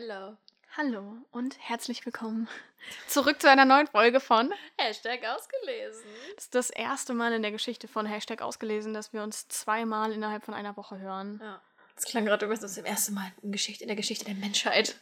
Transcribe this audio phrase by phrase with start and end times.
[0.00, 0.36] Hello.
[0.76, 2.48] Hallo und herzlich willkommen
[3.08, 6.04] zurück zu einer neuen Folge von Hashtag ausgelesen.
[6.34, 10.12] Das ist das erste Mal in der Geschichte von Hashtag ausgelesen, dass wir uns zweimal
[10.12, 11.40] innerhalb von einer Woche hören.
[11.42, 11.62] Ja.
[11.94, 14.96] Das klang gerade übrigens das erste Mal in, Geschichte, in der Geschichte der Menschheit.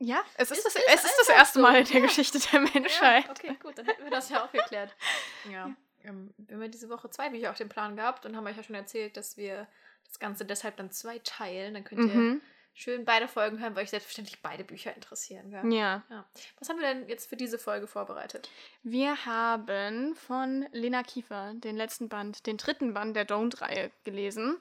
[0.00, 1.62] Ja, es ist, Ist- das, ist es ist das erste so.
[1.62, 2.06] Mal in der Ja.
[2.06, 3.24] Geschichte der Menschheit.
[3.24, 4.94] Ja, okay, gut, dann hätten wir das ja auch geklärt.
[5.50, 5.70] Ja.
[6.04, 8.56] Ähm, wir haben ja diese Woche zwei Bücher auf dem Plan gehabt und haben euch
[8.58, 9.66] ja schon erzählt, dass wir
[10.06, 11.72] das Ganze deshalb dann zwei teilen.
[11.72, 12.42] Dann könnt ihr Mhm.
[12.78, 15.50] Schön beide Folgen hören, weil euch selbstverständlich beide Bücher interessieren.
[15.50, 15.72] Gell?
[15.72, 16.04] Ja.
[16.10, 16.24] Ja.
[16.58, 18.50] Was haben wir denn jetzt für diese Folge vorbereitet?
[18.82, 24.58] Wir haben von Lena Kiefer den letzten Band, den dritten Band der Don't-Reihe gelesen.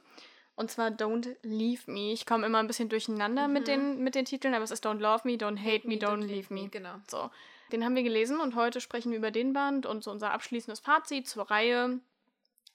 [0.56, 2.14] Und zwar Don't Leave Me.
[2.14, 3.66] Ich komme immer ein bisschen durcheinander mit, Mhm.
[3.66, 6.54] den, mit den Titeln, aber es ist Don't Love Me, Don't Hate Me, Don't Leave
[6.54, 6.70] Me.
[6.70, 6.96] Genau.
[7.12, 7.30] So,
[7.74, 10.80] den haben wir gelesen und heute sprechen wir über den Band und so unser abschließendes
[10.80, 12.00] Fazit zur Reihe.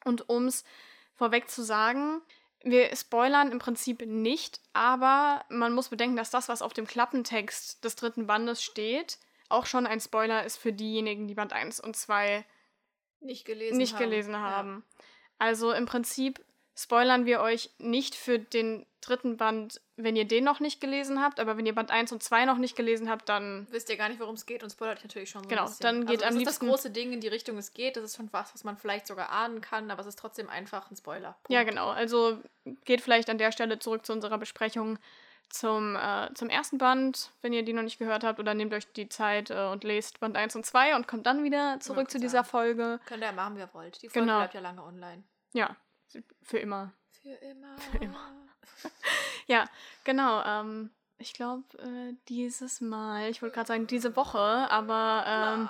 [0.05, 0.65] Und um es
[1.15, 2.21] vorweg zu sagen,
[2.63, 7.83] wir spoilern im Prinzip nicht, aber man muss bedenken, dass das, was auf dem Klappentext
[7.85, 9.19] des dritten Bandes steht,
[9.49, 12.45] auch schon ein Spoiler ist für diejenigen, die Band 1 und 2
[13.21, 14.01] Nicht gelesen nicht haben.
[14.05, 14.41] gelesen Ja.
[14.41, 14.85] haben.
[15.39, 16.45] Also im Prinzip
[16.77, 21.41] spoilern wir euch nicht für den dritten Band, wenn ihr den noch nicht gelesen habt,
[21.41, 24.09] aber wenn ihr Band 1 und 2 noch nicht gelesen habt, dann wisst ihr gar
[24.11, 26.35] nicht, worum es geht und spoilert natürlich schon so Genau, dann geht also, am das
[26.35, 27.97] liebsten- ist das große Ding, in die Richtung es geht.
[27.97, 30.91] Das ist schon was, was man vielleicht sogar ahnen kann, aber es ist trotzdem einfach
[30.91, 31.33] ein Spoiler.
[31.43, 31.51] Punkt.
[31.51, 31.89] Ja, genau.
[31.91, 32.39] Also
[32.85, 34.99] geht vielleicht an der Stelle zurück zu unserer Besprechung
[35.49, 38.87] zum, äh, zum ersten Band, wenn ihr die noch nicht gehört habt, oder nehmt euch
[38.93, 42.21] die Zeit äh, und lest Band 1 und 2 und kommt dann wieder zurück zu
[42.21, 42.45] dieser.
[42.45, 43.01] Folge.
[43.07, 44.01] Könnt ihr ja machen, wie ihr wollt.
[44.03, 44.39] Die Folge Genau.
[44.41, 45.25] bleibt ja lange online.
[45.53, 45.75] Ja,
[46.43, 46.93] für immer.
[47.23, 47.79] Für immer.
[47.79, 48.33] Für immer.
[49.47, 49.65] Ja,
[50.05, 50.43] genau.
[50.45, 55.69] Ähm, ich glaube, äh, dieses Mal, ich wollte gerade sagen, diese Woche, aber ähm.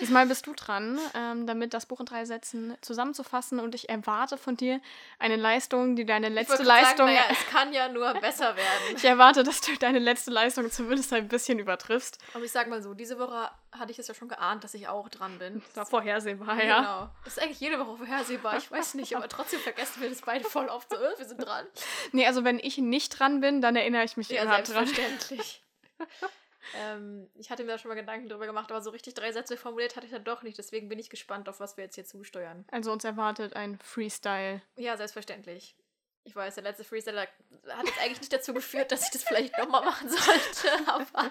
[0.00, 4.36] Diesmal bist du dran, ähm, damit das Buch in drei Sätzen zusammenzufassen und ich erwarte
[4.38, 4.80] von dir
[5.18, 7.06] eine Leistung, die deine letzte Leistung.
[7.06, 8.66] Sagen, naja, es kann ja nur besser werden.
[8.96, 12.18] ich erwarte, dass du deine letzte Leistung zumindest ein bisschen übertriffst.
[12.34, 14.88] Aber ich sag mal so, diese Woche hatte ich es ja schon geahnt, dass ich
[14.88, 15.62] auch dran bin.
[15.68, 16.78] Das war vorhersehbar, ja.
[16.80, 17.10] Genau.
[17.24, 18.56] Das ist eigentlich jede Woche vorhersehbar.
[18.56, 21.66] Ich weiß nicht, aber trotzdem vergessen wir das beide voll oft so, wir sind dran.
[22.12, 24.64] Nee, also wenn ich nicht dran bin, dann erinnere ich mich Ja, immer dran.
[24.86, 25.62] selbstverständlich.
[26.74, 29.56] ähm, ich hatte mir da schon mal Gedanken drüber gemacht, aber so richtig drei Sätze
[29.56, 30.58] formuliert hatte ich dann doch nicht.
[30.58, 32.64] Deswegen bin ich gespannt, auf was wir jetzt hier zusteuern.
[32.70, 34.62] Also uns erwartet ein Freestyle.
[34.76, 35.76] Ja, selbstverständlich.
[36.24, 37.22] Ich weiß, der letzte Freestyler
[37.68, 41.30] hat jetzt eigentlich nicht dazu geführt, dass ich das vielleicht nochmal machen sollte, aber.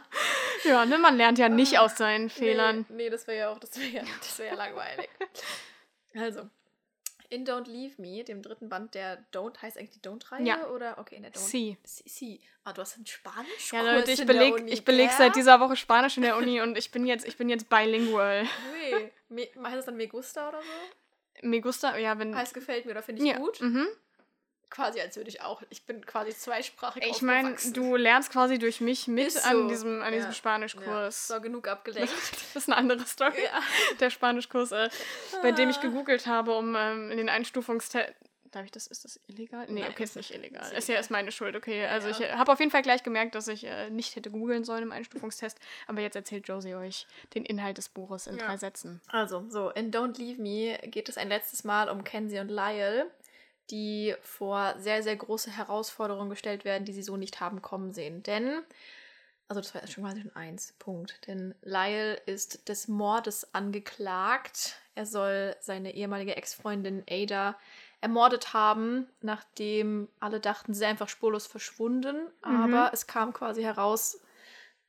[0.63, 2.85] Ja, ne, man lernt ja nicht aus seinen Fehlern.
[2.87, 5.09] Nee, nee das wäre ja auch, das wäre ja, das wär ja langweilig.
[6.15, 6.49] Also,
[7.29, 10.45] in Don't Leave Me, dem dritten Band der Don't, heißt eigentlich die Don't-Reihe?
[10.45, 10.67] Ja.
[10.67, 10.97] Oder?
[10.97, 11.39] Okay, in der Don't.
[11.39, 11.77] Sie.
[11.83, 12.03] Sie.
[12.07, 12.41] Sie.
[12.63, 16.17] Ah, du hast einen Spanisch Ja, Leute, ich der beleg, ich seit dieser Woche Spanisch
[16.17, 18.47] in der Uni und ich bin jetzt, ich bin jetzt bilingual.
[18.73, 19.11] Nee.
[19.29, 21.47] Me, heißt das dann Me Gusta oder so?
[21.47, 22.35] Me gusta, ja, wenn.
[22.35, 23.61] Heißt gefällt mir oder finde ich ja, gut?
[23.61, 23.87] Mhm.
[24.69, 25.61] Quasi als würde ich auch.
[25.69, 29.67] Ich bin quasi zweisprachig Ich meine, du lernst quasi durch mich mit Ist an so.
[29.69, 30.33] diesem, an diesem Ja.
[30.33, 31.29] Spanischkurs.
[31.29, 32.11] Ja, so, genug abgelenkt.
[32.53, 33.43] Das ist eine andere Story.
[33.43, 33.61] ja.
[33.99, 34.89] Der Spanischkurs, äh,
[35.41, 35.81] bei dem ich Ah.
[35.81, 38.13] gegoogelt habe, um ähm, in den Einstufungstest.
[38.51, 38.87] Darf ich das?
[38.87, 39.65] Ist das illegal?
[39.67, 40.63] Nee, Nein, okay, ist nicht illegal.
[40.63, 41.85] ist Ist ja ist meine Schuld, okay.
[41.87, 42.13] Also ja.
[42.13, 44.83] ich äh, habe auf jeden Fall gleich gemerkt, dass ich äh, nicht hätte googeln sollen
[44.83, 45.59] im Einstufungstest.
[45.87, 48.45] Aber jetzt erzählt Josie euch den Inhalt des Buches in Ja.
[48.45, 49.01] drei Sätzen.
[49.09, 53.11] Also, so, in Don't Leave Me geht es ein letztes Mal um Kenzie und Lyle,
[53.69, 58.23] die vor sehr, sehr große Herausforderungen gestellt werden, die sie so nicht haben kommen sehen.
[58.23, 58.61] Denn,
[59.47, 61.19] also das war schon quasi schon eins, Punkt.
[61.27, 64.75] Denn Lyle ist des Mordes angeklagt.
[64.93, 67.57] Er soll seine ehemalige Ex-Freundin Ada
[68.01, 72.27] ermordet haben, nachdem alle dachten, sie sei einfach spurlos verschwunden.
[72.45, 72.55] Mhm.
[72.55, 74.21] Aber es kam quasi heraus,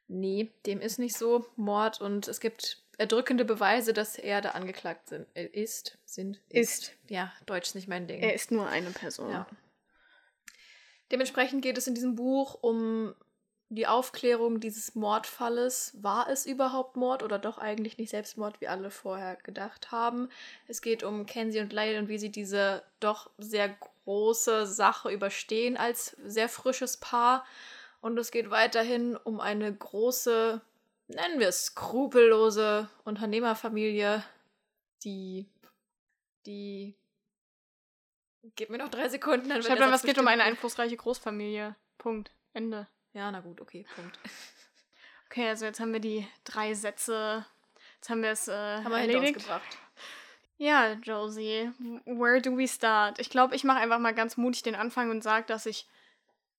[0.08, 1.46] nee, dem ist nicht so.
[1.56, 5.98] Mord und es gibt erdrückende Beweise, dass er da angeklagt sind, äh, ist.
[6.04, 6.40] Sind.
[6.48, 6.92] Ist.
[7.08, 8.20] Ja, Deutsch ist nicht mein Ding.
[8.20, 9.30] Er ist nur eine Person.
[9.30, 9.46] Ja.
[11.12, 13.14] Dementsprechend geht es in diesem Buch um
[13.68, 15.92] die Aufklärung dieses Mordfalles.
[16.00, 20.28] War es überhaupt Mord oder doch eigentlich nicht Selbstmord, wie alle vorher gedacht haben?
[20.68, 25.76] Es geht um Kenzie und Lyle und wie sie diese doch sehr große Sache überstehen
[25.76, 27.44] als sehr frisches Paar.
[28.00, 30.60] Und es geht weiterhin um eine große,
[31.08, 34.22] nennen wir es, skrupellose Unternehmerfamilie,
[35.04, 35.48] die,
[36.46, 36.96] die
[38.54, 40.96] Gib mir noch drei Sekunden, dann wird Schreibt der mal, was geht um eine einflussreiche
[40.96, 41.74] Großfamilie.
[41.98, 42.30] Punkt.
[42.52, 42.86] Ende.
[43.12, 44.18] Ja, na gut, okay, Punkt.
[45.28, 47.44] Okay, also jetzt haben wir die drei Sätze.
[47.96, 49.40] Jetzt haben wir es äh, Haben wir erledigt.
[49.40, 49.76] gebracht.
[50.56, 51.72] Ja, Josie,
[52.04, 53.18] where do we start?
[53.18, 55.88] Ich glaube, ich mache einfach mal ganz mutig den Anfang und sage, dass ich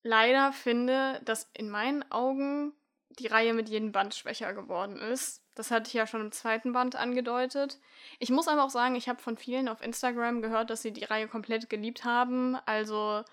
[0.02, 2.74] leider finde, dass in meinen Augen
[3.18, 5.42] die Reihe mit jedem Band schwächer geworden ist.
[5.54, 7.78] Das hatte ich ja schon im zweiten Band angedeutet.
[8.18, 11.04] Ich muss aber auch sagen, ich habe von vielen auf Instagram gehört, dass sie die
[11.04, 12.56] Reihe komplett geliebt haben.
[12.66, 13.24] Also,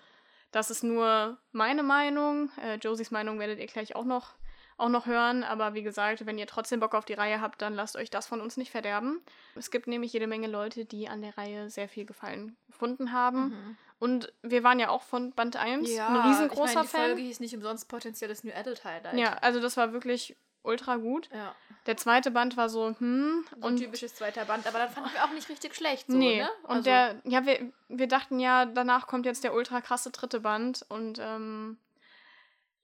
[0.50, 2.50] das ist nur meine Meinung.
[2.62, 4.34] Äh, Josies Meinung werdet ihr gleich auch noch
[4.78, 5.42] auch noch hören.
[5.42, 8.26] Aber wie gesagt, wenn ihr trotzdem Bock auf die Reihe habt, dann lasst euch das
[8.26, 9.20] von uns nicht verderben.
[9.54, 13.48] Es gibt nämlich jede Menge Leute, die an der Reihe sehr viel Gefallen gefunden haben.
[13.48, 13.76] Mhm.
[13.98, 17.06] Und wir waren ja auch von Band 1 Ja, ein riesengroßer ich meine, die Fan.
[17.06, 19.18] Folge hieß nicht umsonst potenzielles New Adult Highlight.
[19.18, 21.30] Ja, also das war wirklich ultra gut.
[21.32, 21.54] Ja.
[21.86, 25.12] Der zweite Band war so, hm, So ein und typisches zweiter Band, aber dann fanden
[25.14, 26.08] wir auch nicht richtig schlecht.
[26.08, 26.42] So, nee.
[26.42, 26.50] ne?
[26.64, 30.40] Und Also, der, ja, wir, wir dachten ja, danach kommt jetzt der ultra krasse dritte
[30.40, 31.78] Band und ähm,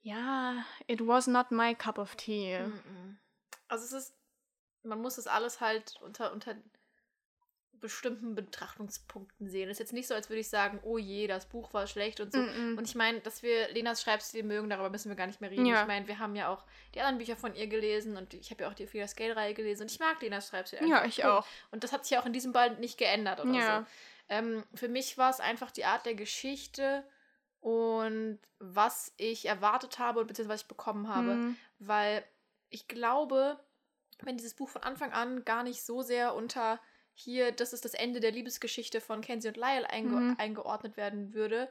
[0.01, 2.61] ja, it was not my cup of tea.
[2.61, 3.19] Mhm.
[3.69, 4.15] Also es ist,
[4.83, 6.55] man muss das alles halt unter, unter
[7.83, 9.69] bestimmten Betrachtungspunkten sehen.
[9.69, 12.21] Es ist jetzt nicht so, als würde ich sagen, oh je, das Buch war schlecht
[12.21, 12.39] und so.
[12.39, 12.79] Mm-mm.
[12.79, 15.67] Und ich meine, dass wir Lenas Schreibstil mögen, darüber müssen wir gar nicht mehr reden.
[15.67, 15.83] Ja.
[15.83, 16.65] Ich meine, wir haben ja auch
[16.95, 19.83] die anderen Bücher von ihr gelesen und ich habe ja auch die Ophelia Scale-Reihe gelesen
[19.83, 21.45] und ich mag Lenas Schreibstil Ja, ich auch.
[21.71, 23.81] Und das hat sich ja auch in diesem Band nicht geändert oder Ja.
[23.81, 23.87] so.
[24.29, 27.05] Ähm, für mich war es einfach die Art der Geschichte
[27.61, 31.33] und was ich erwartet habe und beziehungsweise was ich bekommen habe.
[31.33, 31.57] Hm.
[31.81, 32.25] Weil
[32.71, 33.59] ich glaube,
[34.23, 36.81] wenn dieses Buch von Anfang an gar nicht so sehr unter
[37.15, 40.37] hier, das ist das Ende der Liebesgeschichte von Kenzie und Lyle einge Mhm.
[40.39, 41.71] eingeordnet werden würde,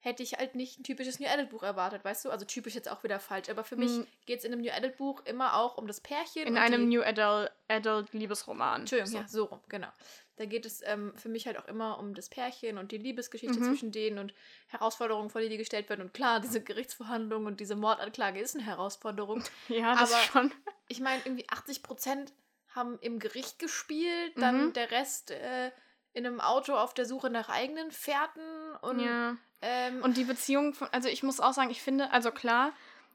[0.00, 2.30] hätte ich halt nicht ein typisches New Adult Buch erwartet, weißt du?
[2.30, 4.06] Also typisch jetzt auch wieder falsch, aber für mich Mhm.
[4.26, 6.46] geht es in einem New Adult Buch immer auch um das Pärchen.
[6.46, 8.82] In einem New Adult, Adult Liebesroman.
[8.82, 9.18] Entschuldigung, So.
[9.18, 9.88] ja, so rum, genau.
[10.36, 13.58] Da geht es ähm, für mich halt auch immer um das Pärchen und die Liebesgeschichte
[13.58, 13.64] Mhm.
[13.64, 14.32] zwischen denen und
[14.68, 16.02] Herausforderungen, vor die die gestellt werden.
[16.02, 19.42] Und klar, diese Gerichtsverhandlung und diese Mordanklage ist eine Herausforderung.
[19.68, 20.54] Ja, das Aber- schon.
[20.86, 22.32] Ich meine, irgendwie 80 Prozent
[22.78, 24.72] haben im Gericht gespielt, dann Mhm.
[24.72, 25.70] der Rest äh,
[26.14, 28.42] in einem Auto auf der Suche nach eigenen Fährten
[28.80, 29.36] und, ja.
[29.60, 32.72] ähm, Und die Beziehung, von, also ich muss auch sagen, ich finde, also klar,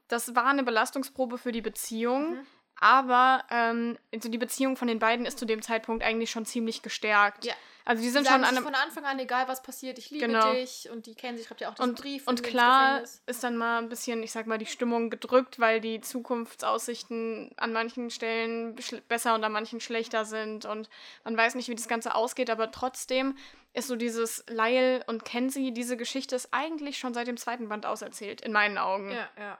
[0.08, 2.46] das war eine Belastungsprobe für die Beziehung, Mhm.
[2.78, 6.82] aber ähm, also die Beziehung von den beiden ist zu dem Zeitpunkt eigentlich schon ziemlich
[6.82, 7.44] gestärkt.
[7.44, 7.54] Ja.
[7.86, 8.64] Also die die sind sagen schon an einem.
[8.64, 10.52] von Anfang an, egal was passiert, ich liebe Genau.
[10.54, 10.88] dich.
[10.90, 12.26] Und die kennen sich, schreibt ja auch diesen Und, Brief.
[12.26, 16.00] und klar ist dann mal ein bisschen, ich sag mal, die Stimmung gedrückt, weil die
[16.00, 18.76] Zukunftsaussichten an manchen Stellen
[19.08, 20.88] besser und an manchen schlechter sind und
[21.24, 23.36] man weiß nicht, wie das Ganze ausgeht, aber trotzdem
[23.74, 27.86] ist so dieses Lyle und Kenzie, diese Geschichte ist eigentlich schon seit dem zweiten Band
[27.86, 29.10] auserzählt, in meinen Augen.
[29.10, 29.58] Ja, ja.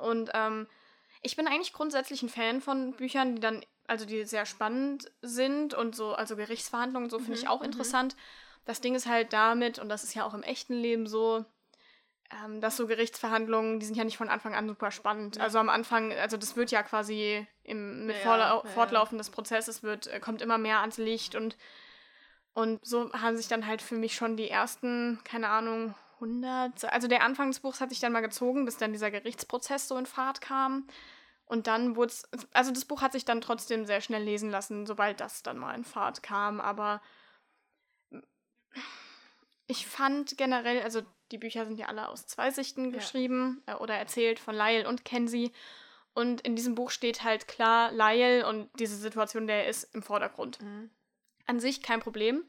[0.00, 0.66] Und ähm,
[1.22, 5.74] ich bin eigentlich grundsätzlich ein Fan von Büchern, die dann, also die sehr spannend sind
[5.74, 7.66] und so, also Gerichtsverhandlungen so finde ich Mhm, auch mhm.
[7.66, 8.16] interessant.
[8.64, 11.44] Das Ding ist halt damit, und das ist ja auch im echten Leben so,
[12.44, 15.36] ähm, dass so Gerichtsverhandlungen, die sind ja nicht von Anfang an super spannend.
[15.36, 15.42] Ja.
[15.42, 18.62] Also am Anfang, also das wird ja quasi im, mit ja.
[18.64, 21.56] Fortlaufen des Prozesses wird, äh, kommt immer mehr ans Licht und,
[22.54, 27.08] und so haben sich dann halt für mich schon die ersten, keine Ahnung, 100, also
[27.08, 30.06] der Anfang des Buchs hat sich dann mal gezogen, bis dann dieser Gerichtsprozess so in
[30.06, 30.86] Fahrt kam.
[31.52, 34.86] Und dann wurde es, also das Buch hat sich dann trotzdem sehr schnell lesen lassen,
[34.86, 36.62] sobald das dann mal in Fahrt kam.
[36.62, 37.02] Aber
[39.66, 42.92] ich fand generell, also die Bücher sind ja alle aus zwei Sichten Ja.
[42.92, 45.52] geschrieben äh, oder erzählt von Lyle und Kenzie.
[46.14, 50.58] Und in diesem Buch steht halt klar Lyle und diese Situation, der ist im Vordergrund.
[50.62, 50.88] Mhm.
[51.44, 52.46] An sich kein Problem.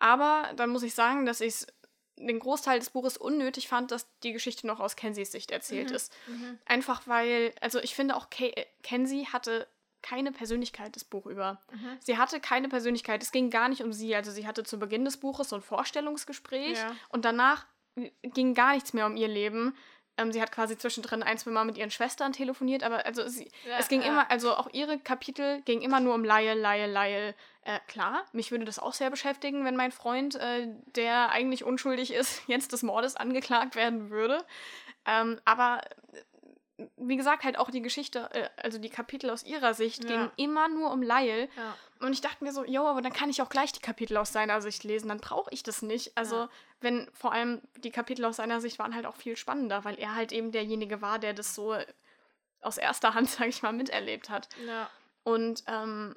[0.00, 1.66] Aber dann muss ich sagen, dass ich
[2.16, 5.96] den Großteil des Buches unnötig fand, dass die Geschichte noch aus Kensies Sicht erzählt Mhm.
[5.96, 6.12] ist.
[6.26, 6.58] Mhm.
[6.64, 9.66] Einfach weil, also ich finde auch, Ke äh, Kenzie hatte
[10.02, 11.60] keine Persönlichkeit das Buch über.
[11.72, 11.96] Mhm.
[12.00, 13.22] Sie hatte keine Persönlichkeit.
[13.22, 14.14] Es ging gar nicht um sie.
[14.14, 16.94] Also sie hatte zu Beginn des Buches so ein Vorstellungsgespräch Ja.
[17.08, 17.66] und danach
[18.22, 19.74] ging gar nichts mehr um ihr Leben.
[20.16, 23.50] Ähm, sie hat quasi zwischendrin ein, zwei Mal mit ihren Schwestern telefoniert, aber also sie,
[23.68, 24.08] Ja, es ging ja.
[24.08, 27.34] immer, also auch ihre Kapitel ging immer nur um Laie, Laie, Laie.
[27.64, 32.12] Äh, klar, mich würde das auch sehr beschäftigen, wenn mein Freund, äh, der eigentlich unschuldig
[32.12, 34.44] ist, jetzt des Mordes angeklagt werden würde.
[35.06, 35.80] Ähm, aber
[36.96, 40.10] wie gesagt, halt auch die Geschichte, äh, also die Kapitel aus ihrer Sicht Ja.
[40.10, 41.48] gingen immer nur um Lyle.
[41.56, 41.76] Ja.
[42.00, 44.32] Und ich dachte mir so, jo, aber dann kann ich auch gleich die Kapitel aus
[44.32, 46.16] seiner Sicht lesen, dann brauche ich das nicht.
[46.16, 46.48] Also, Ja.
[46.80, 50.14] wenn vor allem die Kapitel aus seiner Sicht waren halt auch viel spannender, weil er
[50.16, 51.76] halt eben derjenige war, der das so
[52.60, 54.48] aus erster Hand, sage ich mal, miterlebt hat.
[54.66, 54.90] Ja.
[55.22, 56.14] Und ähm,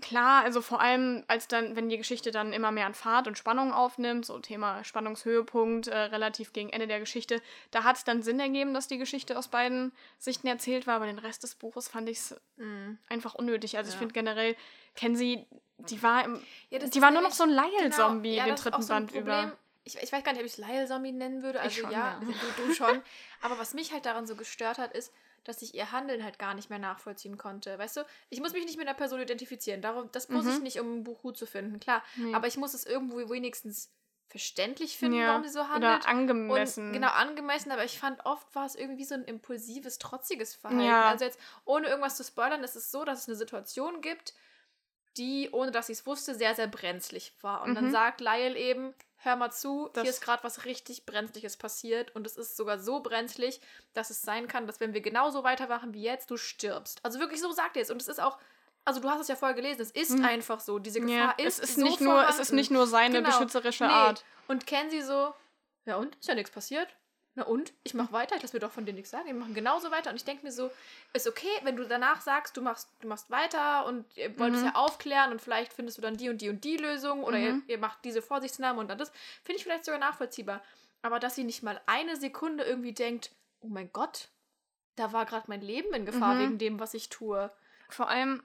[0.00, 3.36] klar, also vor allem, als dann, wenn die Geschichte dann immer mehr an Fahrt und
[3.38, 8.22] Spannung aufnimmt, so Thema Spannungshöhepunkt, äh, relativ gegen Ende der Geschichte, da hat es dann
[8.22, 11.88] Sinn ergeben, dass die Geschichte aus beiden Sichten erzählt war, aber den Rest des Buches
[11.88, 12.98] fand ich es Mhm.
[13.08, 13.76] einfach unnötig.
[13.76, 13.98] Also ich Ja.
[13.98, 14.56] finde generell,
[14.94, 15.46] Kenzie,
[15.78, 18.82] die war im, Ja, die war nur noch so ein Lyle-Zombie Genau, ja, den dritten
[18.82, 19.22] so Band Problem.
[19.22, 19.56] über.
[19.84, 21.58] Ich, ich weiß gar nicht, ob ich es Lyle-Zombie nennen würde.
[21.58, 22.20] Ich Also schon, ja, ja.
[22.56, 23.02] Du, du schon.
[23.40, 25.12] Aber was mich halt daran so gestört hat, ist,
[25.44, 27.78] dass ich ihr Handeln halt gar nicht mehr nachvollziehen konnte.
[27.78, 29.82] Weißt du, ich muss mich nicht mit einer Person identifizieren.
[29.82, 30.50] Darum, das muss Mhm.
[30.50, 32.02] ich nicht, um ein Buch gut zu finden, klar.
[32.16, 32.34] Nee.
[32.34, 33.90] Aber ich muss es irgendwo wenigstens
[34.28, 36.00] verständlich finden, Ja, warum sie so handelt.
[36.04, 36.86] Oder angemessen.
[36.88, 40.86] Und, genau, angemessen, aber ich fand oft war es irgendwie so ein impulsives, trotziges Verhalten.
[40.86, 41.08] Ja.
[41.10, 44.32] Also jetzt, ohne irgendwas zu spoilern, ist es so, dass es eine Situation gibt,
[45.18, 47.62] die, ohne dass sie es wusste, sehr, sehr brenzlig war.
[47.62, 47.74] Und Mhm.
[47.74, 48.94] dann sagt Lyle eben,
[49.24, 52.78] hör mal zu, Das- hier ist gerade was richtig Brenzliges passiert und es ist sogar
[52.78, 53.60] so brenzlig,
[53.94, 56.98] dass es sein kann, dass wenn wir genauso weitermachen wie jetzt, du stirbst.
[57.04, 57.90] Also wirklich so sagt er es.
[57.90, 58.38] Und es ist auch,
[58.84, 60.24] also du hast es ja vorher gelesen, es ist Mhm.
[60.24, 60.78] einfach so.
[60.80, 62.56] Diese Gefahr Ja, ist, es ist so nicht nur, es ist vorhanden.
[62.56, 63.28] nicht nur seine Genau.
[63.30, 63.92] beschützerische Nee.
[63.92, 64.24] Art.
[64.48, 65.32] Und Kenzie so,
[65.84, 66.16] ja und?
[66.16, 66.88] Ist ja nichts passiert.
[67.34, 67.72] Na und?
[67.82, 69.26] Ich mach weiter, ich lass mir doch von dir nichts sagen.
[69.26, 70.10] Wir machen genauso weiter.
[70.10, 70.70] Und ich denke mir so,
[71.14, 74.60] ist okay, wenn du danach sagst, du machst, du machst weiter und ihr wollt es
[74.60, 74.66] Mhm.
[74.66, 77.62] ja aufklären und vielleicht findest du dann die und die und die Lösung oder Mhm.
[77.66, 79.10] ihr, ihr macht diese Vorsichtsnahmen und dann das,
[79.42, 80.62] finde ich vielleicht sogar nachvollziehbar.
[81.00, 84.28] Aber dass sie nicht mal eine Sekunde irgendwie denkt, oh mein Gott,
[84.96, 86.38] da war gerade mein Leben in Gefahr Mhm.
[86.40, 87.50] wegen dem, was ich tue.
[87.88, 88.42] Vor allem,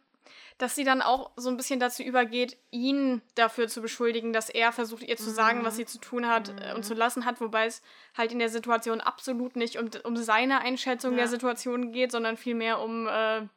[0.58, 4.72] dass sie dann auch so ein bisschen dazu übergeht, ihn dafür zu beschuldigen, dass er
[4.72, 7.66] versucht, ihr zu sagen, was sie zu tun hat äh, und zu lassen hat, wobei
[7.68, 7.82] es
[8.18, 11.18] halt in der Situation absolut nicht um, um seine Einschätzung Ja.
[11.20, 13.48] der Situation geht, sondern vielmehr um, äh,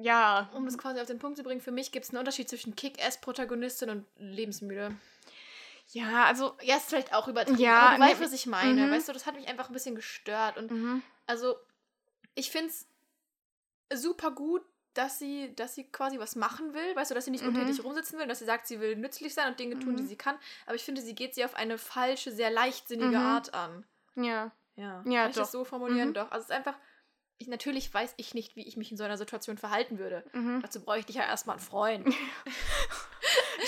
[0.00, 2.48] ja, Um das quasi auf den Punkt zu bringen, für mich gibt es einen Unterschied
[2.48, 4.96] zwischen Kick-Ass-Protagonistin und lebensmüde.
[5.92, 8.86] ja, also, Ja, ist vielleicht auch übertrieben, Ja, aber du weißt, ne- was ich meine.
[8.86, 8.90] mhm.
[8.90, 10.56] Weißt du, das hat mich einfach ein bisschen gestört.
[10.56, 11.02] Und mhm.
[11.26, 11.54] also,
[12.34, 12.88] ich finde es
[14.02, 14.62] super gut,
[14.94, 16.94] dass sie, dass sie quasi was machen will.
[16.96, 17.48] Weißt du, dass sie nicht Mhm.
[17.56, 20.06] untätig rumsitzen will, dass sie sagt, sie will nützlich sein und Dinge tun, die Mhm.
[20.08, 20.36] sie kann.
[20.66, 23.26] Aber ich finde, sie geht sie auf eine falsche, sehr leichtsinnige Mhm.
[23.26, 23.84] Art an.
[24.16, 24.50] ja.
[24.76, 26.08] Ja, Ja, Kann ich das so formulieren?
[26.08, 26.14] Mhm.
[26.14, 26.32] Doch.
[26.32, 26.76] Also, es ist einfach.
[27.38, 30.24] Ich, natürlich weiß ich nicht, wie ich mich in so einer Situation verhalten würde.
[30.32, 30.62] Mhm.
[30.62, 32.06] Dazu bräuchte ich ja erstmal einen Freund.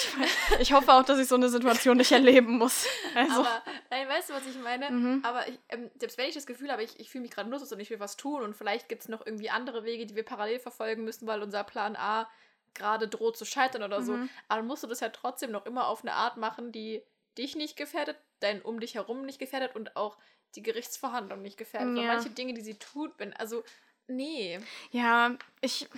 [0.60, 2.86] Ich hoffe auch, dass ich so eine Situation nicht erleben muss.
[3.14, 4.90] Also, Aber, nein, weißt du, was ich meine?
[4.90, 5.20] Mhm.
[5.24, 7.72] Aber ich, ähm, selbst wenn ich das Gefühl habe, ich, ich fühle mich gerade nutzlos
[7.72, 10.24] und ich will was tun und vielleicht gibt es noch irgendwie andere Wege, die wir
[10.24, 12.28] parallel verfolgen müssen, weil unser Plan A
[12.74, 14.12] gerade droht zu scheitern oder so.
[14.12, 14.30] Mhm.
[14.48, 17.02] Aber dann musst du das ja trotzdem noch immer auf eine Art machen, die
[17.36, 20.16] dich nicht gefährdet, dein um dich herum nicht gefährdet und auch
[20.54, 21.96] die Gerichtsverhandlung nicht gefährdet.
[21.96, 22.04] Ja.
[22.04, 23.64] manche Dinge, die sie tut, wenn, also,
[24.06, 24.60] nee.
[24.90, 25.88] Ja, ich.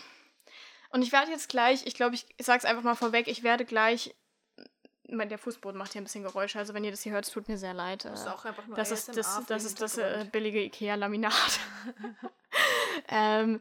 [0.91, 3.65] Und ich werde jetzt gleich, ich glaube, ich, sage es einfach mal vorweg, ich werde
[3.65, 4.15] gleich.
[5.11, 7.33] Mein, der Fußboden macht hier ein bisschen Geräusche, also wenn ihr das hier hört, es
[7.33, 8.05] tut mir sehr leid.
[8.05, 9.99] Das ist äh, auch einfach nur das ist das, ASMR für das, den ist das
[9.99, 11.33] äh, billige IKEA-Laminat.
[13.09, 13.61] ähm,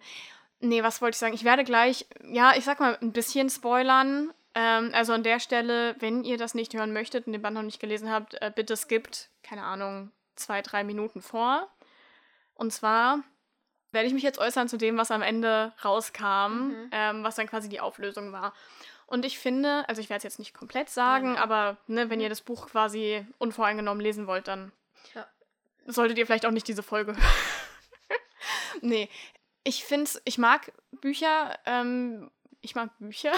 [0.59, 1.33] nee, was wollte ich sagen?
[1.33, 4.33] Ich werde gleich, ja, ich sag mal, ein bisschen spoilern.
[4.55, 7.63] Ähm, also an der Stelle, wenn ihr das nicht hören möchtet und den Band noch
[7.63, 11.69] nicht gelesen habt, äh, bitte skippt, keine Ahnung, zwei, drei Minuten vor.
[12.55, 13.23] Und zwar
[13.91, 16.89] werde ich mich jetzt äußern zu dem, was am Ende rauskam, Mhm.
[16.91, 18.53] ähm, was dann quasi die Auflösung war.
[19.05, 21.43] Und ich finde, also ich werde es jetzt nicht komplett sagen, Nein, nein.
[21.43, 22.23] aber ne, wenn Mhm.
[22.23, 24.71] ihr das Buch quasi unvoreingenommen lesen wollt, dann
[25.15, 25.25] Ja.
[25.85, 27.23] solltet ihr vielleicht auch nicht diese Folge hören.
[28.81, 29.09] nee,
[29.63, 32.29] ich finde ich mag Bücher, ähm,
[32.61, 33.31] ich mag Bücher.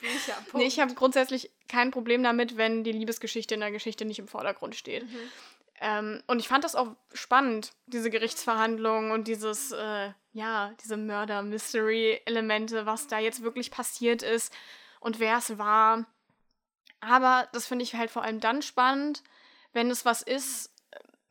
[0.00, 4.18] Bücher, Nee, ich habe grundsätzlich kein Problem damit, wenn die Liebesgeschichte in der Geschichte nicht
[4.18, 5.04] im Vordergrund steht.
[5.04, 5.18] Mhm.
[5.80, 12.86] Ähm, und ich fand das auch spannend, diese Gerichtsverhandlungen und dieses, äh, ja, diese Mörder-Mystery-Elemente,
[12.86, 14.52] was da jetzt wirklich passiert ist
[15.00, 16.06] und wer es war.
[17.00, 19.22] Aber das finde ich halt vor allem dann spannend,
[19.72, 20.73] wenn es was ist,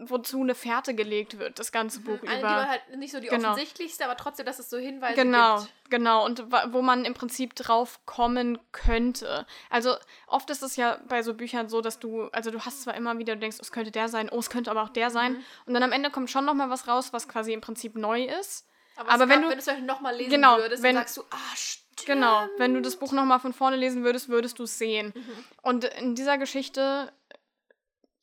[0.09, 2.47] wozu eine Fährte gelegt wird, das ganze Buch Eine, die über.
[2.47, 3.51] war halt nicht so die Genau.
[3.51, 5.71] offensichtlichste, aber trotzdem, dass es so Hinweise Genau, gibt.
[5.89, 6.25] genau.
[6.25, 9.45] Und wa- wo man im Prinzip drauf kommen könnte.
[9.69, 9.95] Also
[10.27, 13.17] oft ist es ja bei so Büchern so, dass du, also du hast zwar immer
[13.17, 15.33] wieder, du denkst, es könnte der sein, oh, es könnte aber auch der sein.
[15.33, 15.43] Mhm.
[15.65, 18.67] Und dann am Ende kommt schon nochmal was raus, was quasi im Prinzip neu ist.
[18.95, 21.17] Aber, Aber wenn gab, du- wenn du es nochmal lesen Genau, würdest, wenn- dann sagst
[21.17, 21.79] du, ah, stimmt.
[22.05, 25.13] Genau, wenn du das Buch nochmal von vorne lesen würdest, würdest du es sehen.
[25.15, 25.43] Mhm.
[25.61, 27.11] Und in dieser Geschichte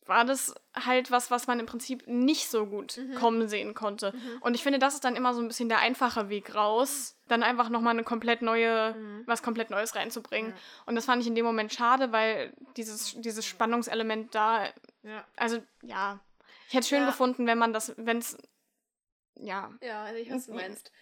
[0.06, 3.14] war das halt was, was man im Prinzip nicht so gut Mhm.
[3.14, 4.12] kommen sehen konnte.
[4.12, 4.38] Mhm.
[4.42, 7.42] Und ich finde, das ist dann immer so ein bisschen der einfache Weg raus, dann
[7.42, 9.22] einfach nochmal eine komplett neue, Mhm.
[9.26, 10.50] was komplett Neues reinzubringen.
[10.52, 10.56] Ja.
[10.86, 14.64] Und das fand ich in dem Moment schade, weil dieses, dieses Spannungselement da,
[15.02, 15.24] Ja.
[15.36, 16.18] also ja,
[16.68, 17.06] ich hätte es schön Ja.
[17.06, 18.36] gefunden, wenn man das, wenn es,
[19.36, 20.56] ja, Ja, also ich weiß, was du Ja.
[20.58, 20.92] meinst.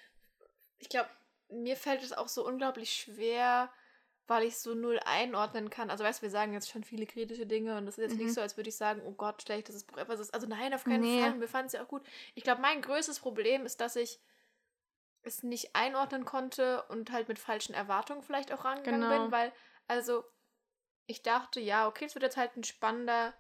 [0.79, 1.09] Ich glaube,
[1.51, 3.71] mir fällt es auch so unglaublich schwer,
[4.29, 5.91] weil ich so null einordnen kann.
[5.91, 8.25] Also weißt du, wir sagen jetzt schon viele kritische Dinge und das ist jetzt Mhm.
[8.27, 9.97] nicht so, als würde ich sagen, oh Gott, schlechtes Buch.
[9.99, 11.21] Aber es ist, also nein, auf keinen Nee.
[11.21, 11.41] Fall.
[11.41, 12.03] Wir fanden es ja auch gut.
[12.35, 14.21] Ich glaube, mein größtes Problem ist, dass ich
[15.23, 19.23] es nicht einordnen konnte und halt mit falschen Erwartungen vielleicht auch rangegangen Genau.
[19.25, 19.53] bin, weil,
[19.89, 20.25] also,
[21.07, 23.35] ich dachte, ja, okay, es wird jetzt halt ein spannender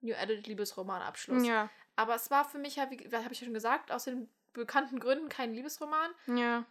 [0.00, 1.46] New Adult Liebesromanabschluss.
[1.46, 4.28] ja, Aber es war für mich ja, wie habe ich ja schon gesagt, aus den
[4.52, 6.10] bekannten Gründen kein Liebesroman.
[6.26, 6.64] ja,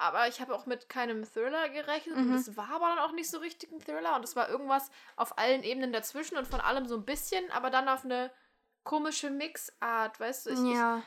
[0.00, 2.30] Aber ich habe auch mit keinem Thriller gerechnet Mhm.
[2.30, 4.90] und es war aber dann auch nicht so richtig ein Thriller und es war irgendwas
[5.16, 8.30] auf allen Ebenen dazwischen und von allem so ein bisschen, aber dann auf eine
[8.84, 10.50] komische Mixart, weißt du?
[10.50, 11.02] Ich, ja,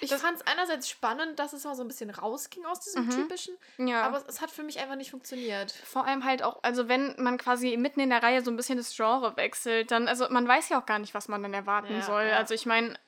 [0.00, 3.10] ich, fand es einerseits spannend, dass es mal so ein bisschen rausging aus diesem Mhm.
[3.10, 4.02] typischen, ja.
[4.02, 5.70] aber es, es hat für mich einfach nicht funktioniert.
[5.70, 8.78] Vor allem halt auch, also wenn man quasi mitten in der Reihe so ein bisschen
[8.78, 11.92] das Genre wechselt, dann, also man weiß ja auch gar nicht, was man dann erwarten
[11.94, 12.24] Ja, soll.
[12.24, 12.36] ja.
[12.38, 12.98] Also ich meine,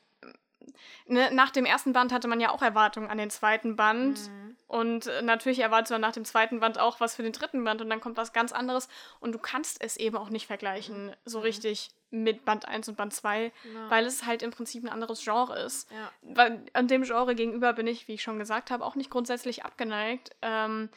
[1.06, 4.20] ne, nach dem ersten Band hatte man ja auch Erwartungen an den zweiten Band.
[4.28, 4.48] Mhm.
[4.68, 7.64] Und äh, natürlich erwartest du dann nach dem zweiten Band auch was für den dritten
[7.64, 11.16] Band und dann kommt was ganz anderes und du kannst es eben auch nicht vergleichen,
[11.25, 11.44] so Mhm.
[11.44, 13.44] richtig mit Band 1 und Band 2,
[13.75, 13.90] Ja.
[13.90, 15.90] weil es halt im Prinzip ein anderes Genre ist.
[15.90, 16.12] Ja.
[16.22, 19.64] Weil an dem Genre gegenüber bin ich, wie ich schon gesagt habe, auch nicht grundsätzlich
[19.64, 20.37] abgeneigt.
[20.42, 20.90] Ähm,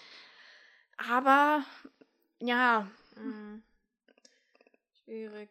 [0.97, 1.63] aber
[2.39, 3.63] ja, Mhm.
[5.05, 5.49] Schwierig.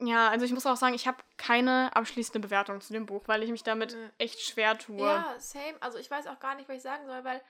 [0.00, 3.42] Ja, also ich muss auch sagen, ich habe keine abschließende Bewertung zu dem Buch, weil
[3.42, 4.10] ich mich damit Ja.
[4.18, 5.00] echt schwer tue.
[5.00, 5.76] Ja, same.
[5.80, 7.40] Also ich weiß auch gar nicht, was ich sagen soll, weil.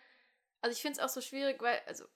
[0.61, 2.07] Also ich finde es auch so schwierig, weil, also,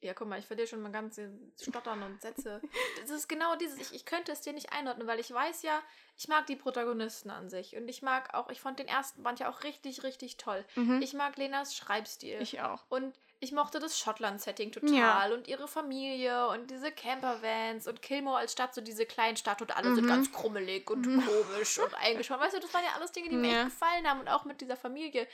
[0.00, 2.60] ja, guck mal, ich verliere schon mal ganze Stottern und Sätze.
[3.00, 5.80] Das ist genau dieses, ich, ich könnte es dir nicht einordnen, weil ich weiß ja,
[6.16, 7.76] ich mag die Protagonisten an sich.
[7.76, 10.64] Und ich mag auch, ich fand den ersten Band ja auch richtig, richtig toll.
[10.74, 11.00] Mhm.
[11.00, 12.42] Ich mag Lenas Schreibstil.
[12.42, 12.84] ich auch.
[12.88, 15.34] Und ich mochte das Schottland-Setting total Ja.
[15.34, 19.76] und ihre Familie und diese Campervans und Kilmore als Stadt, so diese kleinen Stadt und
[19.76, 20.08] alle sind Mhm.
[20.10, 22.40] ganz krummelig und komisch und eingespannt.
[22.40, 23.56] Weißt du, das waren ja alles Dinge, die mir Ja.
[23.62, 25.26] echt gefallen haben und auch mit dieser Familie,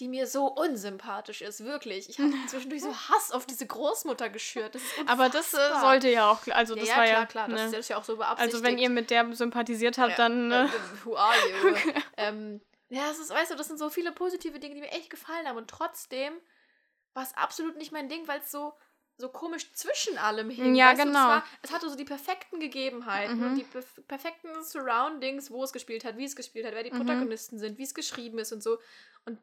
[0.00, 2.08] die mir so unsympathisch ist, wirklich.
[2.08, 4.74] Ich habe zwischendurch so Hass auf diese Großmutter geschürt.
[4.74, 7.46] Das ist Aber das äh, sollte ja auch, also das ja, war klar, ja, klar,
[7.48, 7.54] ne?
[7.54, 8.54] das ist ja auch so beabsichtigt.
[8.56, 10.66] also wenn ihr mit der sympathisiert habt, dann äh,
[11.04, 11.76] who are you?
[12.16, 15.10] ähm, ja, das ist, weißt du, das sind so viele positive Dinge, die mir echt
[15.10, 15.56] gefallen haben.
[15.58, 16.32] Und trotzdem
[17.14, 18.72] war es absolut nicht mein Ding, weil es so,
[19.18, 20.74] so komisch zwischen allem hing.
[20.74, 21.18] Ja, weißt Du, genau.
[21.20, 23.46] es, war, es hatte so die perfekten Gegebenheiten Mhm.
[23.46, 26.90] und die perf perfekten Surroundings, wo es gespielt hat, wie es gespielt hat, wer die
[26.90, 26.96] Mhm.
[26.98, 28.78] Protagonisten sind, wie es geschrieben ist und so.
[29.26, 29.38] Und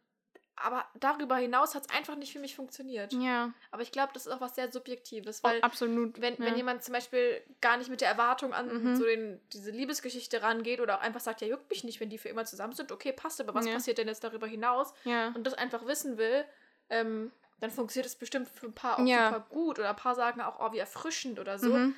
[0.61, 3.13] aber darüber hinaus hat es einfach nicht für mich funktioniert.
[3.13, 6.19] ja, Aber ich glaube, das ist auch was sehr Subjektives, oh, weil absolut.
[6.19, 6.39] wenn, ja.
[6.43, 8.95] wenn jemand zum Beispiel gar nicht mit der Erwartung an Mhm.
[8.97, 12.17] so den, diese Liebesgeschichte rangeht oder auch einfach sagt, ja, juckt mich nicht, wenn die
[12.17, 13.73] für immer zusammen sind, okay, passt, aber was Ja.
[13.75, 14.93] passiert denn jetzt darüber hinaus?
[15.05, 15.27] ja.
[15.29, 16.43] Und das einfach wissen will,
[16.89, 19.29] ähm, dann funktioniert es bestimmt für ein paar auch Ja.
[19.29, 21.73] super gut oder ein paar sagen auch, oh, wie erfrischend oder so.
[21.73, 21.95] Mhm.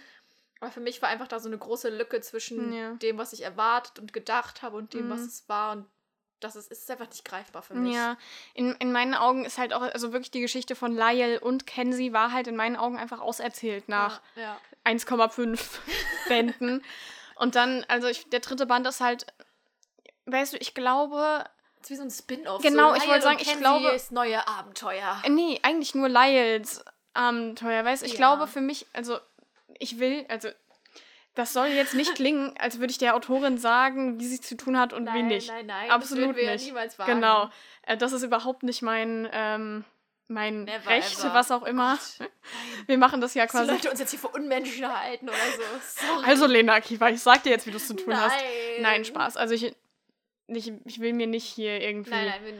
[0.59, 2.91] Aber für mich war einfach da so eine große Lücke zwischen Ja.
[2.95, 5.27] dem, was ich erwartet und gedacht habe und dem, was Mhm.
[5.27, 5.85] es war und
[6.39, 7.93] das ist, ist einfach nicht greifbar für mich.
[7.93, 8.17] Ja,
[8.55, 12.13] in, in meinen Augen ist halt auch, also wirklich die Geschichte von Lyle und Kenzie
[12.13, 14.59] war halt in meinen Augen einfach auserzählt nach ja, ja.
[14.83, 15.79] 1,5
[16.27, 16.83] Bänden.
[17.35, 19.27] Und dann, also ich, der dritte Band ist halt,
[20.25, 21.43] weißt du, ich glaube,
[21.81, 22.61] Das ist wie so ein Spin-off.
[22.61, 25.21] Genau, so ich wollte sagen, ich glaube- neue Abenteuer.
[25.29, 26.83] nee, eigentlich nur Lyles
[27.13, 28.17] Abenteuer, weißt du, ich Ja.
[28.17, 29.17] glaube für mich, also
[29.79, 30.49] ich will, also
[31.35, 34.77] das soll jetzt nicht klingen, als würde ich der Autorin sagen, wie sie zu tun
[34.77, 35.47] hat und wie Nein, nicht.
[35.47, 36.61] nein, nein, Absolut das wir nicht.
[36.61, 37.13] ja niemals wagen.
[37.15, 37.49] Genau.
[37.83, 39.83] Äh, das ist überhaupt nicht mein, ähm,
[40.27, 41.33] mein Never Recht, ever.
[41.33, 41.97] was auch immer.
[42.87, 43.69] Wir machen das ja die quasi.
[43.71, 45.61] Leute uns jetzt hier für Unmenschen halten oder so.
[46.07, 46.25] Sorry.
[46.25, 48.35] Also Lena Kiefer, ich sag dir jetzt, wie du es zu tun hast.
[48.35, 48.81] Nein.
[48.81, 49.35] Nein, Spaß.
[49.35, 49.75] Also ich,
[50.55, 52.09] ich, ich will mir nicht hier irgendwie.
[52.11, 52.53] Nein, nein,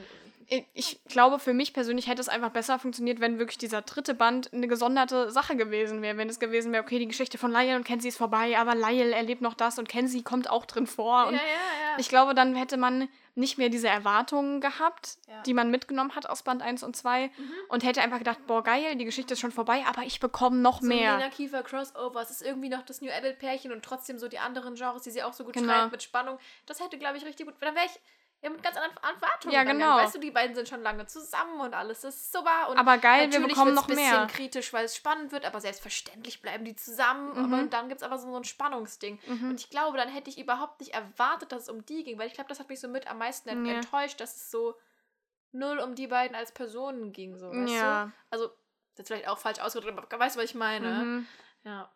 [0.74, 4.52] Ich- glaube, für mich persönlich hätte es einfach besser funktioniert, wenn wirklich dieser dritte Band
[4.52, 6.18] eine gesonderte Sache gewesen wäre.
[6.18, 9.16] Wenn es gewesen wäre, okay, die Geschichte von Lyle und Kenzie ist vorbei, aber Lyle
[9.16, 11.28] erlebt noch das und Kenzie kommt auch drin vor.
[11.28, 12.00] Und ja, ja, ja.
[12.00, 15.18] ich glaube, dann hätte man nicht mehr diese Erwartungen gehabt.
[15.28, 15.44] Mhm.
[15.46, 17.32] die man mitgenommen hat aus Band 1 und 2
[17.70, 20.82] und hätte einfach gedacht, boah, geil, die Geschichte ist schon vorbei, aber ich bekomme noch
[20.82, 21.18] so mehr.
[21.18, 22.22] Lena Kiefer Crossover.
[22.22, 25.12] Es ist irgendwie noch das New Adult Pärchen und trotzdem so die anderen Genres, die
[25.12, 25.72] sie auch so gut Genau.
[25.74, 26.38] schreibt mit Spannung.
[26.66, 27.56] Das hätte, glaube ich, richtig gut.
[27.62, 28.00] Dann wäre ich
[28.42, 29.54] ja mit ganz anderen Erwartungen.
[29.54, 29.98] Ja, genau.
[29.98, 32.70] Weißt du, die beiden sind schon lange zusammen und alles ist super.
[32.70, 34.28] Und Aber geil, wir natürlich bekommen noch bisschen mehr.
[34.28, 37.32] kritisch, weil es spannend wird, aber selbstverständlich bleiben die zusammen.
[37.34, 37.54] Mhm.
[37.54, 39.20] Aber dann gibt es aber so ein Spannungsding.
[39.28, 42.28] Und ich glaube, dann hätte ich überhaupt nicht erwartet, dass es um die ging, weil
[42.28, 43.74] ich glaube, das hat mich so mit am meisten ent Ja.
[43.76, 44.76] enttäuscht, dass es so
[45.52, 47.38] null um die beiden als Personen ging.
[47.38, 48.06] So, weißt Ja.
[48.06, 48.12] du?
[48.32, 48.48] Also,
[48.96, 50.88] das ist vielleicht auch falsch ausgedrückt, aber weißt du, was ich meine?
[51.06, 51.28] Mhm.
[51.64, 51.92] Ja.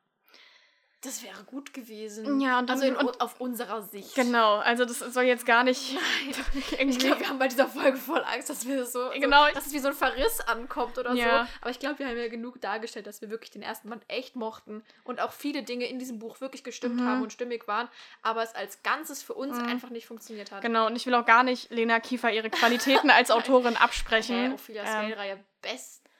[1.05, 2.39] Das wäre gut gewesen.
[2.41, 4.15] Ja, und dann- also in, und- auf unserer Sicht.
[4.15, 5.95] Genau, also das soll jetzt gar nicht
[6.55, 6.97] Ich irgendwie.
[6.97, 9.47] glaube, wir haben bei dieser Folge voll Angst, dass wir so, Genau.
[9.47, 11.45] so dass es wie so ein Verriss ankommt oder Ja.
[11.45, 11.51] so.
[11.61, 14.35] Aber ich glaube, wir haben ja genug dargestellt, dass wir wirklich den ersten Band echt
[14.35, 17.07] mochten und auch viele Dinge in diesem Buch wirklich gestimmt Mhm.
[17.07, 17.87] haben und stimmig waren,
[18.21, 20.61] aber es als Ganzes für uns einfach nicht funktioniert hat.
[20.61, 24.53] Genau, und ich will auch gar nicht Lena Kiefer ihre Qualitäten als Autorin absprechen.
[24.53, 25.39] Ophelia ähm, Scale-Reihe,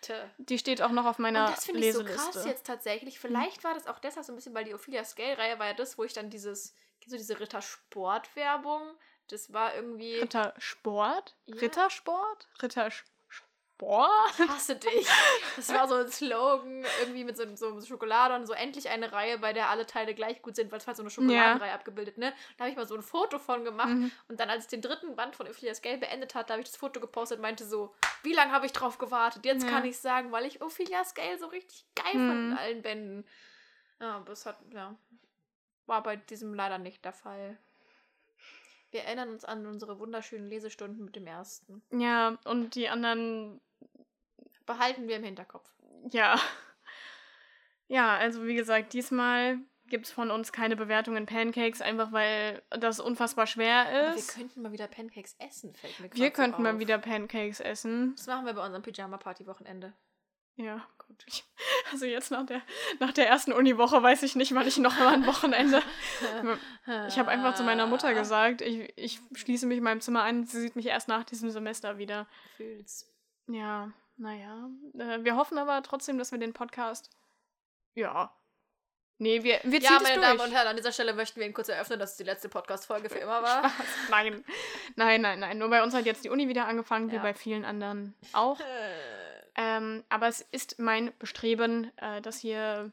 [0.08, 0.30] beste.
[0.38, 3.20] die steht auch noch auf meiner Und das finde ich so krass jetzt tatsächlich.
[3.20, 5.98] Vielleicht war das auch deshalb so ein bisschen, weil die Ophelia Scale-Reihe war ja das,
[5.98, 8.82] wo ich dann dieses, du diese Ritter-Sport-Werbung?
[9.28, 10.16] Das war irgendwie.
[10.16, 11.36] Rittersport?
[11.46, 11.56] Ja.
[11.56, 12.48] Rittersport?
[12.62, 13.15] Rittersport?
[13.82, 15.08] Ich hasse dich.
[15.58, 19.38] Das war so ein Slogan, irgendwie mit so, so Schokolade und so endlich eine Reihe,
[19.38, 22.34] bei der alle Teile gleich gut sind, weil es war so eine Schokoladenreihe abgebildet, ne?
[22.58, 24.12] Da habe ich mal so ein Foto von gemacht Mhm.
[24.30, 26.78] und dann, als ich den dritten Band von Ophelia Scale beendet hatte, habe ich das
[26.78, 29.46] Foto gepostet und meinte so, wie lange habe ich drauf gewartet?
[29.46, 29.70] Jetzt Ja.
[29.70, 32.58] kann ich sagen, weil ich Ophelia Scale so richtig geil fand in Mhm.
[32.58, 33.28] allen Bänden.
[34.00, 34.96] Ja, aber es hat, ja,
[35.86, 37.58] war bei diesem leider nicht der Fall.
[38.96, 41.82] Wir erinnern uns an unsere wunderschönen Lesestunden mit dem ersten.
[41.92, 43.60] Ja, und die anderen,
[44.66, 45.70] Behalten wir im Hinterkopf.
[46.12, 46.40] ja.
[47.88, 52.64] Ja, also wie gesagt, diesmal gibt es von uns keine Bewertung in Pancakes, einfach weil
[52.72, 54.34] das unfassbar schwer Aber wir ist.
[54.34, 56.80] könnten mal wieder Pancakes essen, fällt mir Wir grad so könnten mal auf.
[56.80, 58.16] wieder Pancakes essen.
[58.16, 59.94] Das machen wir bei unserem Pyjama-Party-Wochenende.
[60.58, 61.24] Ja, gut.
[61.28, 61.44] Ich,
[61.92, 62.62] also jetzt nach der,
[63.00, 65.82] nach der ersten Uniwoche weiß ich nicht, wann ich noch mal ein Wochenende.
[67.08, 70.46] Ich habe einfach zu meiner Mutter gesagt, ich, ich schließe mich in meinem Zimmer ein,
[70.46, 72.28] sie sieht mich erst nach diesem Semester wieder.
[72.58, 73.12] Fühl's.
[73.48, 74.70] Ja, naja.
[74.98, 77.10] Äh, wir hoffen aber trotzdem, dass wir den Podcast.
[77.96, 78.32] Ja.
[79.18, 80.28] Nee, wir, wir ziehen Ja, meine durch.
[80.28, 82.50] Damen und Herren, an dieser Stelle möchten wir Ihnen kurz eröffnen, dass es die letzte
[82.50, 83.72] Podcast-Folge für immer war.
[84.12, 84.44] Nein.
[84.96, 85.58] Nein, nein, nein.
[85.58, 87.22] Nur bei uns hat jetzt die Uni wieder angefangen, wie Ja.
[87.22, 88.60] bei vielen anderen auch.
[89.78, 92.92] Ähm, aber es ist mein Bestreben, äh, das hier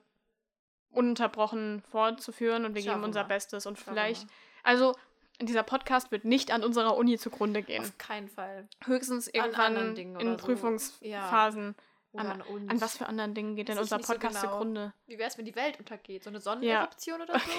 [0.91, 3.29] ununterbrochen fortzuführen und wir Schaffen geben unser wir.
[3.29, 3.67] Bestes.
[3.67, 4.31] Und Schaffen vielleicht, wir.
[4.63, 4.95] also
[5.41, 7.83] dieser Podcast wird nicht an unserer Uni zugrunde gehen.
[7.83, 8.69] Auf keinen Fall.
[8.85, 10.47] Höchstens irgendwann in oder so.
[10.47, 11.75] Prüfungsphasen.
[12.13, 14.53] Oder An, an was für anderen Dingen geht denn unser nicht so Podcast genau.
[14.53, 14.93] zugrunde?
[15.07, 16.25] Wie wäre es, wenn die Welt untergeht?
[16.25, 17.51] So eine Sonneneruption oder so?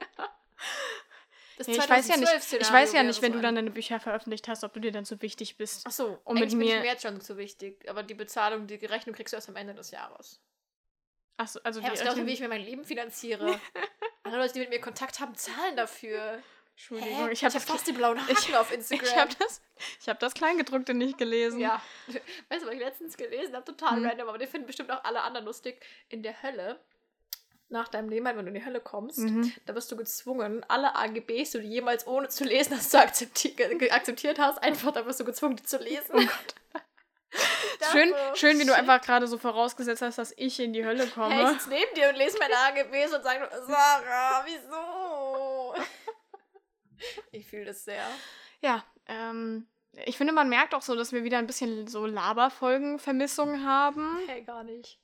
[1.60, 3.52] Das Ja, ich weiß ja nicht, ich 2012 weiß ja nicht, wenn so du dann
[3.52, 5.82] ein- deine Bücher veröffentlicht hast, ob du dir dann so wichtig bist.
[5.86, 7.86] Ach so, Und mit eigentlich bin ich mir- mir jetzt schon zu wichtig.
[7.86, 10.40] Aber die Bezahlung, die Rechnung kriegst du erst am Ende des Jahres.
[11.36, 13.60] Achso, also Hä, was die glaubst du, wie ich mir mein Leben finanziere?
[14.22, 16.42] Andere Leute, die mit mir Kontakt haben, zahlen dafür.
[16.72, 17.32] Entschuldigung, Hä?
[17.32, 19.06] ich habe hab das, fast die blauen Haken auf Instagram.
[19.06, 19.60] ich hab das,
[20.00, 21.60] ich hab das Kleingedruckte nicht gelesen.
[21.60, 21.82] Ja.
[22.48, 23.66] Weißt du, was ich letztens gelesen habe?
[23.66, 24.06] Total Hm.
[24.06, 25.84] random, aber den finden bestimmt auch alle anderen lustig.
[26.08, 26.80] In der Hölle,
[27.70, 29.52] nach deinem Leben, wenn du in die Hölle kommst, Mhm.
[29.66, 33.54] da wirst du gezwungen, alle AGBs, die du jemals ohne zu lesen hast, zu akzepti
[33.90, 36.14] akzeptiert hast, einfach, da wirst du gezwungen, die zu lesen.
[36.14, 36.20] Oh.
[37.92, 41.06] Schön, schön, wie du einfach gerade so vorausgesetzt hast, dass ich in die Hölle Hey,
[41.08, 41.52] ich komme.
[41.52, 45.74] sitze neben dir und lese meine AGBs und sage, Sarah, wieso?
[47.32, 48.04] Ich fühle das sehr.
[48.60, 49.66] Ja, ähm,
[50.04, 54.18] ich finde, man merkt auch so, dass wir wieder ein bisschen so Laberfolgen-Vermissung haben.
[54.26, 54.98] Hey, gar nicht.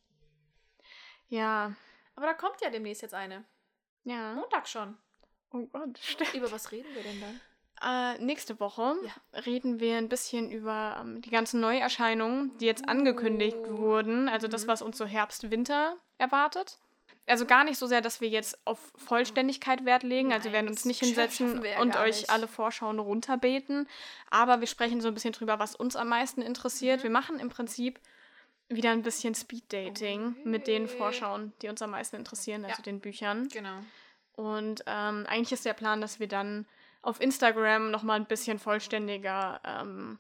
[1.29, 1.75] Ja,
[2.17, 3.45] Aber da kommt ja demnächst jetzt eine.
[4.05, 4.35] ja.
[4.35, 4.97] Montag schon.
[5.53, 6.35] Oh Gott, stimmt.
[6.35, 7.41] Über was reden wir denn dann?
[7.83, 9.41] Äh, nächste Woche Ja.
[9.43, 13.79] reden wir ein bisschen über ähm, die ganzen Neuerscheinungen, die jetzt angekündigt Oh.
[13.79, 14.29] wurden.
[14.29, 14.69] Also das, Mhm.
[14.69, 16.79] was uns so Herbst, Winter erwartet.
[17.29, 20.33] Also gar nicht so sehr, dass wir jetzt auf Vollständigkeit Wert legen.
[20.33, 22.31] also wir werden Nein, uns nicht hinsetzen ja und euch nicht.
[22.31, 23.89] alle Vorschauen runterbeten.
[24.31, 27.01] Aber wir sprechen so ein bisschen drüber, was uns am meisten interessiert.
[27.01, 27.03] Mhm.
[27.05, 28.01] Wir machen im Prinzip
[28.69, 30.97] wieder ein bisschen Speed-Dating mit den Okay.
[30.97, 32.83] Vorschauen, die uns am meisten interessieren, also Ja.
[32.83, 33.49] den Büchern.
[33.49, 33.79] Genau.
[34.33, 36.67] Und ähm, eigentlich ist der Plan, dass wir dann
[37.03, 40.19] auf Instagram nochmal ein bisschen vollständiger ähm,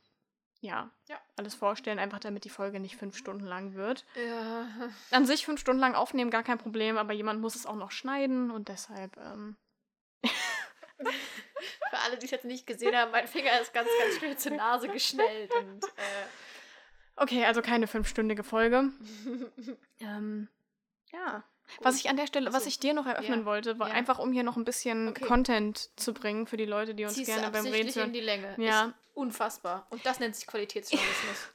[0.60, 1.20] ja, Ja.
[1.36, 4.04] alles vorstellen, einfach damit die Folge nicht fünf Stunden lang wird.
[4.14, 4.68] Ja.
[5.10, 7.90] An sich fünf Stunden lang aufnehmen, gar kein Problem, aber jemand muss es auch noch
[7.90, 9.56] schneiden und deshalb, ähm,
[11.90, 14.52] Für alle, die es jetzt nicht gesehen haben, mein Finger ist ganz, ganz schnell zur
[14.52, 15.52] Nase geschnellt.
[15.54, 16.26] Und, äh,
[17.16, 18.90] okay, also keine fünfstündige Folge.
[20.00, 20.48] Ähm,
[21.12, 21.42] ja.
[21.80, 22.68] Was ich an der Stelle, was Achso.
[22.68, 23.44] ich dir noch eröffnen Ja.
[23.46, 23.94] wollte, war Ja.
[23.94, 25.24] einfach, um hier noch ein bisschen Okay.
[25.24, 28.08] Content zu bringen für die Leute, die uns ziehst gerne beim Rätseln.
[28.08, 28.54] in die Länge.
[28.58, 28.86] Ja.
[28.86, 29.86] Ist unfassbar.
[29.90, 31.48] Und das nennt sich Qualitätsjournalismus.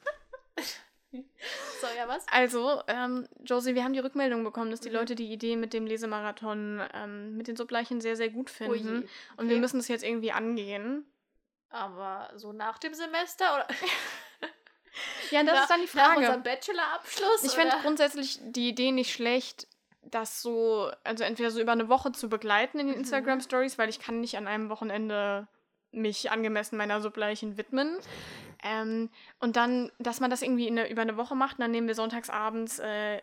[1.12, 2.26] so, ja, was?
[2.30, 4.94] Also, ähm, Josie, wir haben die Rückmeldung bekommen, dass die Mhm.
[4.96, 9.08] Leute die Idee mit dem Lesemarathon ähm, mit den Subgleichen sehr, sehr gut Ui, finden.
[9.36, 9.60] Und wir okay.
[9.60, 11.06] müssen es jetzt irgendwie angehen.
[11.70, 13.66] Aber so nach dem Semester oder
[15.30, 16.18] Ja, das nach, ist dann die nach Frage.
[16.18, 17.44] unserem Bachelorabschluss?
[17.44, 19.66] Ich fände grundsätzlich die Idee nicht schlecht,
[20.02, 23.00] das so, also entweder so über eine Woche zu begleiten in den Mhm.
[23.02, 25.48] Instagram-Stories, weil ich kann nicht an einem Wochenende
[25.92, 27.98] mich angemessen meiner Subgleichen widmen.
[28.62, 31.70] Ähm, und dann, dass man das irgendwie in der, über eine Woche macht, und dann
[31.70, 33.20] nehmen wir sonntagsabends äh, äh,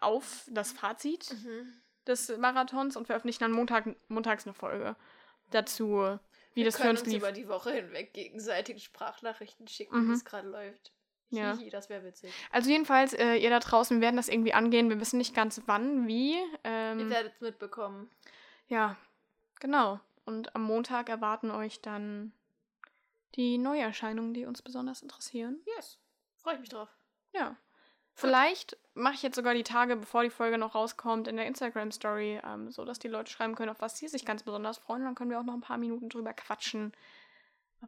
[0.00, 1.72] auf das Fazit Mhm.
[2.06, 4.96] des Marathons und veröffentlichen dann Montag, montags eine Folge
[5.50, 6.18] dazu,
[6.54, 7.16] wie Wir das für uns lief.
[7.18, 10.08] über die Woche hinweg gegenseitig Sprachnachrichten schicken, Mhm.
[10.10, 10.92] wie es gerade läuft.
[11.30, 11.56] Ja.
[11.56, 12.32] Hihi, das wäre witzig.
[12.50, 14.88] Also jedenfalls, äh, ihr da draußen, wir werden das irgendwie angehen.
[14.90, 16.34] Wir wissen nicht ganz wann, wie.
[16.34, 18.10] Ihr Ähm, werdet es mitbekommen.
[18.66, 18.96] ja,
[19.60, 20.00] genau.
[20.24, 22.32] Und am Montag erwarten euch dann
[23.36, 25.60] die Neuerscheinungen, die uns besonders interessieren.
[25.76, 25.98] Yes.
[26.36, 26.88] Freue ich mich drauf.
[27.32, 27.56] Ja.
[28.20, 32.40] Vielleicht mache ich jetzt sogar die Tage, bevor die Folge noch rauskommt, in der Instagram-Story,
[32.44, 35.04] ähm, so dass die Leute schreiben können, auf was sie sich ganz besonders freuen.
[35.04, 36.92] Dann können wir auch noch ein paar Minuten drüber quatschen,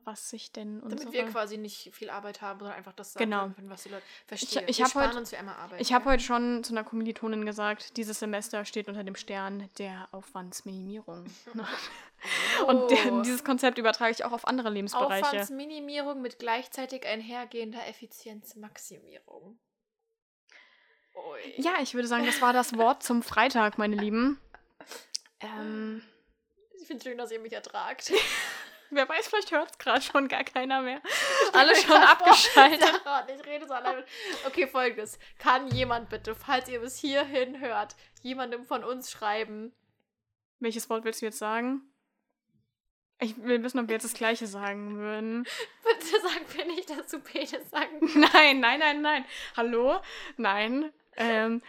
[0.04, 1.00] was sich denn unsere...
[1.02, 3.50] Damit wir quasi nicht viel Arbeit haben, sondern einfach das sagen Genau.
[3.50, 4.64] können, was die Leute verstehen.
[4.66, 5.80] ich wir hab sparen heut- uns für einmal Arbeit.
[5.82, 10.08] Ich habe heute schon zu einer Kommilitonin gesagt, dieses Semester steht unter dem Stern der
[10.12, 11.26] Aufwandsminimierung.
[12.68, 13.20] Und der, Oh.
[13.22, 15.26] dieses Konzept übertrage ich auch auf andere Lebensbereiche.
[15.26, 19.58] Aufwandsminimierung mit gleichzeitig einhergehender Effizienzmaximierung.
[21.56, 24.40] Ja, ich würde sagen, das war das Wort zum Freitag, meine Lieben.
[25.40, 26.02] Ähm,
[26.80, 28.12] Ich finde es schön, dass ihr mich ertragt.
[28.90, 31.00] wer weiß, vielleicht hört es gerade schon gar keiner mehr.
[31.52, 33.00] Alle schon abgeschaltet.
[33.04, 34.04] Sarah, ich rede so allein.
[34.46, 35.18] Okay, folgendes.
[35.38, 39.72] Kann jemand bitte, falls ihr bis hierhin hört, jemandem von uns schreiben,
[40.60, 41.82] Welches Wort willst du jetzt sagen?
[43.18, 45.44] Ich will wissen, ob wir jetzt das gleiche sagen würden.
[45.84, 49.24] Bitte sag mir nicht, dass du Penis sagen Nein, nein, nein, nein.
[49.56, 50.00] Hallo?
[50.36, 50.92] Nein.
[51.16, 51.62] Ähm,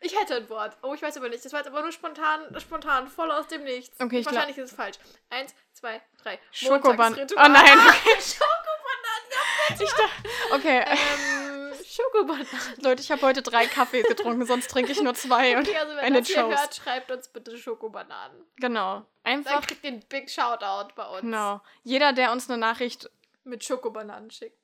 [0.00, 0.76] Ich hätte ein Wort.
[0.82, 1.44] Oh, ich weiß aber nicht.
[1.44, 3.98] Das war jetzt aber nur spontan, spontan, voll aus dem Nichts.
[4.00, 4.96] Okay, ich glaub- Wahrscheinlich ist es falsch.
[5.30, 6.38] Eins, zwei, drei.
[6.52, 7.46] Schokoban- Montagsritual.
[7.46, 8.20] Oh nein, okay.
[8.20, 9.80] Schokobananen.
[9.80, 10.84] ich dachte, okay.
[10.86, 12.48] Ähm, Schokobananen.
[12.82, 15.56] Leute, ich habe heute drei Kaffees getrunken, sonst trinke ich nur zwei.
[15.56, 18.44] Und Okay, also wenn eine das hier hört, schreibt uns bitte Schokobananen.
[18.56, 19.06] Genau.
[19.22, 21.20] Dann Einfach, kriegt ihr einen Big Shoutout bei uns.
[21.22, 21.60] genau.
[21.84, 23.08] Jeder, der uns eine Nachricht,
[23.44, 24.63] Mit Schokobananen schickt.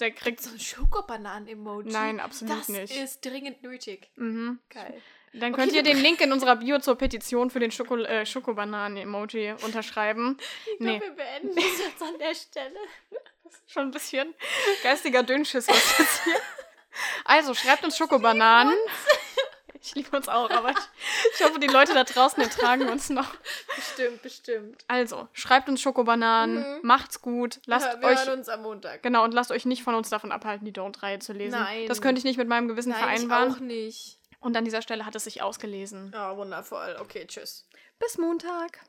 [0.00, 0.40] Der kriegt.
[0.42, 1.90] So ein Schokobananen-Emoji.
[1.92, 2.94] Nein, absolut das nicht.
[2.96, 4.10] ist dringend nötig.
[4.16, 4.58] Mhm.
[4.70, 5.00] Geil.
[5.32, 7.96] Dann Okay, könnt ihr wir den Link in unserer Bio zur Petition für den Schoko
[7.96, 10.36] äh, Schokobananen-Emoji unterschreiben.
[10.74, 10.98] Ich Nee.
[10.98, 12.78] glaube, wir beenden das jetzt an der Stelle.
[13.66, 14.34] Schon ein bisschen
[14.82, 16.36] geistiger Dünnschiss was jetzt hier.
[17.24, 18.74] Also, schreibt uns Schokobananen.
[19.86, 20.76] Ich liebe uns auch, aber ich,
[21.34, 23.34] ich hoffe, die Leute da draußen ertragen uns noch.
[23.76, 24.82] Bestimmt, bestimmt.
[24.88, 26.80] Also, schreibt uns Schokobananen, Mhm.
[26.82, 29.02] macht's gut, lasst Ja, wir euch hören uns am Montag.
[29.02, 31.58] genau und lasst euch nicht von uns davon abhalten, die Don't-Reihe zu lesen.
[31.60, 31.86] Nein.
[31.86, 33.52] Das könnte ich nicht mit meinem Gewissen Nein, ich vereinbaren.
[33.52, 34.18] auch nicht.
[34.40, 36.10] Und an dieser Stelle hat es sich ausgelesen.
[36.14, 36.96] Ja, wundervoll.
[37.00, 37.66] Okay, tschüss.
[37.98, 38.80] Bis Montag.